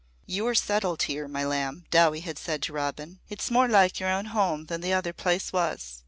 [0.25, 3.19] "You're settled here, my lamb," Dowie had said to Robin.
[3.29, 5.99] "It's more like your own home than the other place was.